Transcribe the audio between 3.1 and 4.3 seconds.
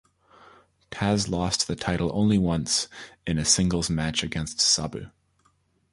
in a singles match